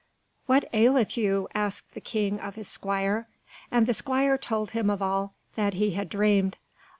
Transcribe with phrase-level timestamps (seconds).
[0.47, 3.27] "What aileth you?" asked the King of his squire,
[3.69, 6.57] and the squire told him of all that he had dreamed.